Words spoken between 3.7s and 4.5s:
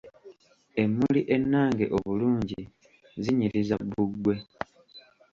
bbugwe.